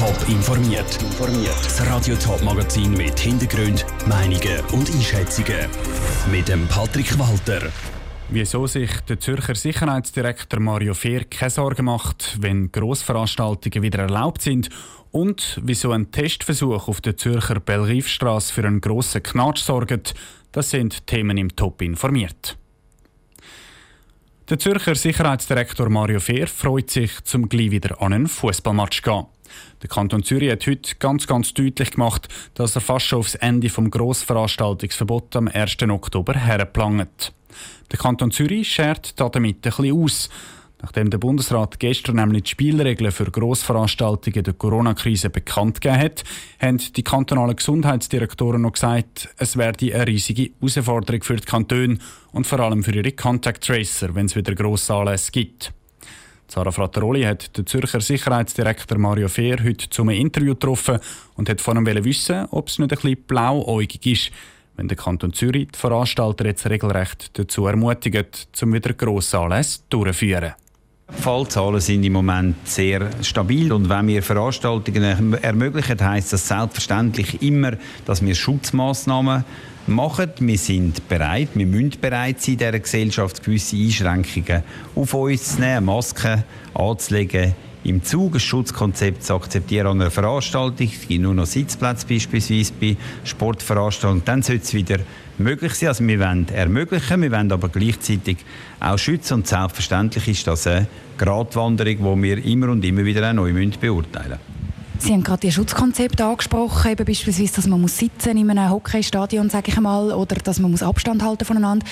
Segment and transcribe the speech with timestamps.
[0.00, 0.98] Top informiert.
[1.62, 5.68] Das Radio Top Magazin mit Hintergrund, Meinungen und Einschätzungen
[6.32, 7.70] mit dem Patrick Walter.
[8.30, 14.70] Wieso sich der Zürcher Sicherheitsdirektor Mario Fehr keine Sorgen macht, wenn Grossveranstaltungen wieder erlaubt sind
[15.10, 20.14] und wieso ein Testversuch auf der Zürcher Bellriefstrasse für einen grossen Knatsch sorgt,
[20.52, 22.56] das sind Themen im Top informiert.
[24.50, 29.26] Der Zürcher Sicherheitsdirektor Mario Fehr freut sich, zum gleich wieder an einen Fußballmatch zu gehen.
[29.80, 33.68] Der Kanton Zürich hat heute ganz, ganz deutlich gemacht, dass er fast schon aufs Ende
[33.68, 35.76] des Grossveranstaltungsverbots am 1.
[35.88, 37.32] Oktober herplangt.
[37.92, 40.28] Der Kanton Zürich schert damit ein bisschen aus.
[40.82, 46.24] Nachdem der Bundesrat gestern nämlich die Spielregeln für Grossveranstaltungen der Corona-Krise bekannt gegeben hat,
[46.60, 51.98] haben die kantonalen Gesundheitsdirektoren noch gesagt, es werde eine riesige Herausforderung für die Kantone
[52.32, 55.72] und vor allem für ihre Contact Tracer, wenn es wieder grosse Anlässe gibt.
[56.48, 60.98] Sarah Frattaroli hat den Zürcher Sicherheitsdirektor Mario Fehr heute zum Interview getroffen
[61.36, 64.32] und hat von ihm wissen, ob es nicht ein bisschen blauäugig ist,
[64.76, 70.54] wenn der Kanton Zürich die Veranstalter jetzt regelrecht dazu ermutigt, zum wieder grosse Anlässe durchzuführen.
[71.16, 77.42] Die Fallzahlen sind im Moment sehr stabil und wenn wir Veranstaltungen ermöglichen, heißt das selbstverständlich
[77.42, 77.72] immer,
[78.06, 79.44] dass wir Schutzmaßnahmen
[79.86, 80.30] machen.
[80.38, 84.62] Wir sind bereit, wir müssen bereit sein, dieser Gesellschaft gewisse Einschränkungen
[84.94, 90.86] auf uns zu nehmen, Masken anzulegen, im Zug ein Schutzkonzept zu akzeptieren an einer Veranstaltung.
[90.86, 94.22] Es gibt nur noch Sitzplätze beispielsweise bei Sportveranstaltungen.
[94.24, 94.98] Dann sollte es wieder
[95.38, 95.88] möglich sein.
[95.88, 98.38] Also wir wollen ermöglichen, wir wollen aber gleichzeitig
[98.80, 99.34] auch schützen.
[99.34, 104.38] Und selbstverständlich ist das eine Gratwanderung, die wir immer und immer wieder auch neu beurteilen
[104.38, 104.59] müssen.
[105.00, 109.48] Sie haben gerade die Schutzkonzepte angesprochen, eben beispielsweise, dass man muss sitzen in einem Hockeystadion,
[109.48, 111.86] sage ich einmal, oder dass man muss Abstand halten voneinander.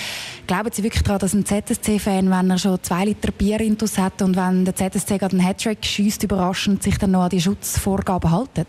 [0.45, 4.21] Glauben Sie wirklich daran, dass ein ZSC-Fan, wenn er schon zwei Liter Bier intus hat
[4.21, 8.29] und wenn der ZSC gerade einen Hattrick schießt, überraschend sich dann noch an die Schutzvorgaben
[8.29, 8.65] halten?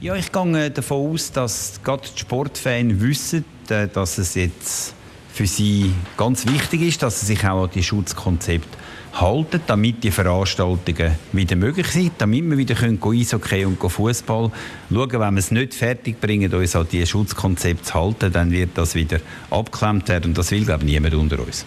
[0.00, 4.92] Ja, ich gehe davon aus, dass gerade die Sportfans wissen, äh, dass es jetzt
[5.32, 8.76] für sie ganz wichtig ist, dass sie sich auch an die Schutzkonzepte
[9.20, 14.50] halten, damit die Veranstaltungen wieder möglich sind, damit wir wieder können Eishockey und Fußball
[14.90, 15.12] schauen.
[15.12, 18.94] Wenn wir es nicht fertig bringen, uns an die Schutzkonzepte zu halten, dann wird das
[18.94, 19.20] wieder
[19.50, 21.64] abgeklemmt werden und das will, glaube ich, niemand unter uns.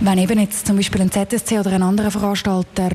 [0.00, 2.90] Wenn eben jetzt zum Beispiel ein ZSC oder ein anderer Veranstalter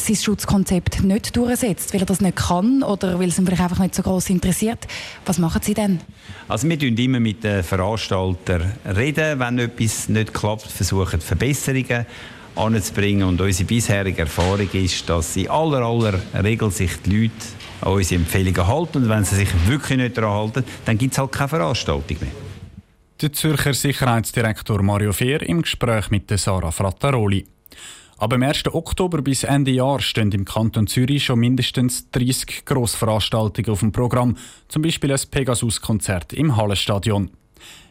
[0.00, 3.78] sein Schutzkonzept nicht durchsetzt, weil er das nicht kann oder weil es ihn vielleicht einfach
[3.78, 4.86] nicht so groß interessiert.
[5.26, 6.00] Was machen Sie denn?
[6.48, 12.06] Also wir reden immer mit den Veranstaltern reden, wenn etwas nicht klappt, versuchen Verbesserungen
[12.56, 13.28] anzubringen.
[13.28, 17.32] Und unsere bisherige Erfahrung ist, dass in aller, aller Regel sich die Leute
[17.80, 18.98] an unsere Empfehlungen halten.
[18.98, 22.30] Und wenn sie sich wirklich nicht daran halten, dann gibt es halt keine Veranstaltung mehr.
[23.20, 27.46] Der Zürcher Sicherheitsdirektor Mario Fehr im Gespräch mit Sarah Frattaroli.
[28.16, 28.74] Aber am 1.
[28.74, 34.36] Oktober bis Ende Jahr stehen im Kanton Zürich schon mindestens 30 Grossveranstaltungen auf dem Programm,
[34.68, 37.30] zum Beispiel ein Pegasus-Konzert im Hallenstadion.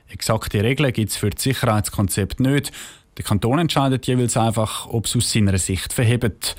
[0.08, 2.72] Exakte Regeln gibt es für das Sicherheitskonzept nicht.
[3.20, 6.56] Der Kanton entscheidet jeweils einfach, ob es aus seiner Sicht verhebt.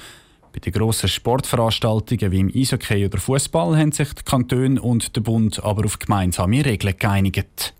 [0.52, 5.22] Bei den grossen Sportveranstaltungen wie im Eishockey oder Fußball haben sich die Kantone und der
[5.22, 7.72] Bund aber auf gemeinsame Regeln geeinigt.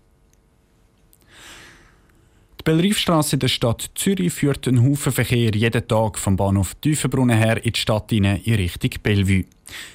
[2.59, 7.37] Die Bellriefstrasse in der Stadt Zürich führt einen Haufen Verkehr jeden Tag vom Bahnhof Tiefenbrunnen
[7.37, 9.45] her in die Stadt in Richtung Bellevue.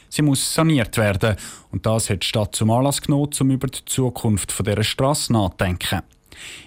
[0.08, 1.34] Sie muss saniert werden
[1.72, 6.03] und das hat die Stadt zum Anlass genommen, um über die Zukunft dieser Strasse nachzudenken.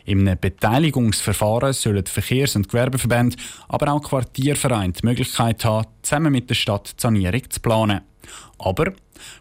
[0.06, 3.38] In einem Beteiligungsverfahren sollen Verkehrs- und Gewerbeverbände,
[3.68, 8.02] aber auch Quartiervereine die Möglichkeit haben, zusammen mit der Stadt die Sanierung zu planen.
[8.57, 8.94] Aber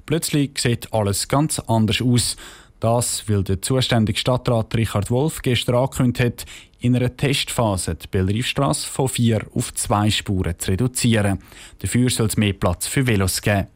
[0.06, 2.36] plötzlich sieht alles ganz anders aus.
[2.80, 6.46] Das, weil der zuständige Stadtrat Richard Wolf gestern angekündigt hat,
[6.78, 11.40] in einer Testphase die Bellriefstrasse von vier auf zwei Spuren zu reduzieren.
[11.80, 13.66] Dafür soll es mehr Platz für Velos geben.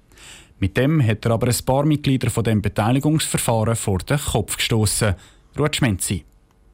[0.60, 5.16] Mit dem hat er aber ein paar Mitglieder von dem Beteiligungsverfahren vor den Kopf gestoßen.
[5.58, 6.24] Ruth Schmenzi.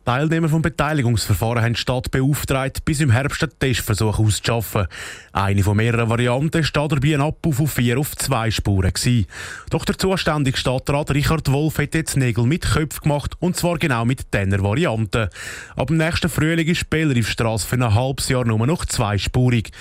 [0.08, 4.86] Teilnehmer vom Beteiligungsverfahren haben die Stadt beauftragt, bis im Herbst einen Testversuch auszuschaffen.
[5.34, 8.90] Eine von mehreren Varianten war dabei ein Abbau von vier auf zwei Spuren.
[8.90, 9.26] Gewesen.
[9.68, 14.06] Doch der zuständige Stadtrat Richard Wolf hat jetzt Nägel mit Köpfen gemacht, und zwar genau
[14.06, 15.28] mit dieser Variante.
[15.76, 19.72] Ab dem nächsten Frühling ist Bellriefstrasse für ein halbes Jahr nur noch zweispurig.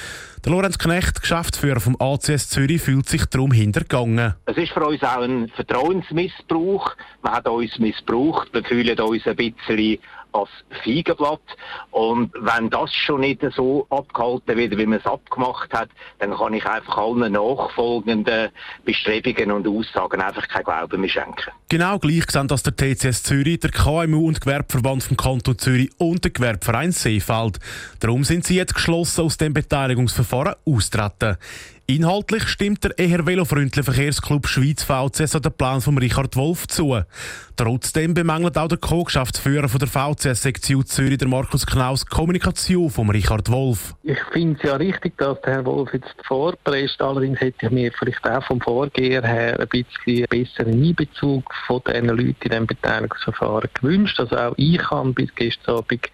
[0.45, 4.35] Der Lorenz Knecht, Geschäftsführer vom ACS Zürich, fühlt sich darum hintergangen.
[4.45, 6.95] Es ist für uns auch ein Vertrauensmissbrauch.
[7.21, 8.53] Man hat uns missbraucht.
[8.53, 9.97] Wir fühlen uns ein bisschen
[10.37, 10.49] als
[10.83, 11.41] Feigenblatt.
[11.91, 15.89] Und wenn das schon nicht so abgehalten wird, wie man es abgemacht hat,
[16.19, 18.49] dann kann ich einfach allen nachfolgenden
[18.85, 21.51] Bestrebungen und Aussagen einfach kein Glauben mehr schenken.
[21.69, 26.23] Genau gleich sehen das der TCS Zürich, der KMU und Gewerbeverband vom Kanton Zürich und
[26.23, 27.59] der Gewerbeverein Seefeld.
[27.99, 31.37] Darum sind sie jetzt geschlossen aus dem Beteiligungsverfahren austreten.
[31.89, 37.01] Inhaltlich stimmt der eher velofreundliche Verkehrsclub Schweiz VCS den Plan von Richard Wolf zu.
[37.57, 43.49] Trotzdem bemängelt auch der Co-Geschäftsführer der VCS-Sektion Zürich, der Markus Knaus, die Kommunikation von Richard
[43.49, 43.95] Wolf.
[44.03, 47.01] Ich finde es ja richtig, dass der Herr Wolf jetzt vorpresst.
[47.01, 52.05] Allerdings hätte ich mir vielleicht auch vom Vorgehen her ein bisschen besseren Einbezug von den
[52.05, 54.19] Leuten in diesem Beteiligungsverfahren gewünscht.
[54.19, 56.11] Also auch ich habe bis gestern Abend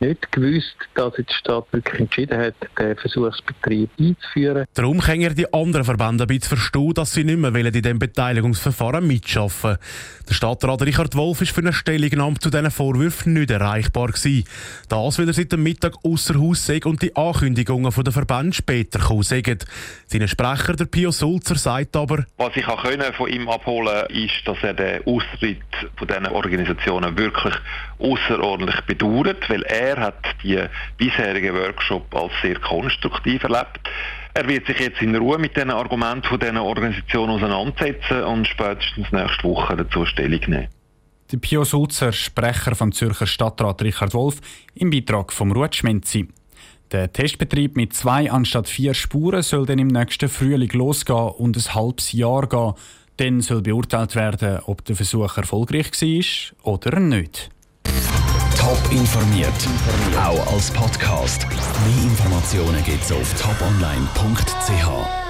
[0.00, 4.64] nicht gewusst, dass jetzt die Stadt wirklich entschieden hat, den Versuchsbetrieb einzuführen.
[4.72, 7.98] Darum kann er die anderen Verbände ein bisschen verstehen, dass sie nicht mehr in diesem
[7.98, 9.76] Beteiligungsverfahren mitschaffen
[10.26, 14.44] Der Stadtrat Richard Wolf ist für eine Stellungnahme zu diesen Vorwürfen nicht erreichbar gewesen.
[14.88, 19.00] Das, weil er seit dem Mittag außer Haus sei und die Ankündigungen der Verbände später
[19.00, 19.58] kommen sagen.
[20.06, 22.86] Sein Sprecher, der Pio Sulzer, sagt aber, Was ich auch
[23.16, 25.58] von ihm abholen ist, dass er den Austritt
[25.96, 27.54] von diesen Organisationen wirklich
[27.98, 30.62] außerordentlich bedauert, weil er hat die
[30.98, 33.80] bisherigen Workshop als sehr konstruktiv erlebt.
[34.34, 39.10] Er wird sich jetzt in Ruhe mit den Argumenten von diesen Organisationen auseinandersetzen und spätestens
[39.10, 40.75] nächste Woche dazu Stellung nehmen.
[41.32, 44.40] Der Pio Sulzer, Sprecher vom Zürcher Stadtrat Richard Wolf,
[44.74, 46.28] im Beitrag vom Ruth Schmenzi.
[46.92, 51.74] Der Testbetrieb mit zwei anstatt vier Spuren soll dann im nächsten Frühling losgehen und ein
[51.74, 52.74] halbes Jahr gehen.
[53.16, 57.50] Dann soll beurteilt werden, ob der Versuch erfolgreich war oder nicht.
[58.56, 59.52] Top informiert,
[60.16, 61.46] auch als Podcast.
[61.48, 65.25] Mehr Informationen gibt es auf toponline.ch.